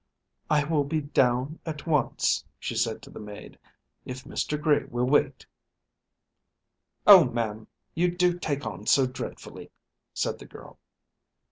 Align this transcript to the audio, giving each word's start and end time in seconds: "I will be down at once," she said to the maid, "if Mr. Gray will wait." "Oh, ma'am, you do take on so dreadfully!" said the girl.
"I 0.49 0.63
will 0.63 0.83
be 0.83 0.99
down 1.01 1.59
at 1.63 1.85
once," 1.85 2.43
she 2.57 2.73
said 2.73 3.03
to 3.03 3.11
the 3.11 3.19
maid, 3.19 3.59
"if 4.03 4.23
Mr. 4.23 4.59
Gray 4.59 4.85
will 4.85 5.05
wait." 5.05 5.45
"Oh, 7.05 7.25
ma'am, 7.25 7.67
you 7.93 8.09
do 8.09 8.39
take 8.39 8.65
on 8.65 8.87
so 8.87 9.05
dreadfully!" 9.05 9.69
said 10.11 10.39
the 10.39 10.47
girl. 10.47 10.79